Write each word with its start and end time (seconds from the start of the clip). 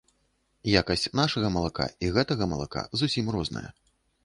Якасць 0.81 1.05
нашага 1.19 1.51
малака 1.59 1.87
і 2.07 2.11
гэтага 2.17 2.43
малака 2.55 2.85
зусім 3.03 3.31
розная. 3.39 3.67